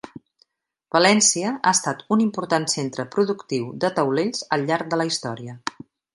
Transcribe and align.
València 0.95 1.51
ha 1.57 1.73
estat 1.77 2.01
un 2.15 2.23
important 2.25 2.65
centre 2.73 3.07
productiu 3.17 3.69
de 3.85 3.93
taulells 4.01 4.43
al 4.59 4.67
llarg 4.73 4.93
de 4.95 5.03
la 5.05 5.09
història. 5.13 5.57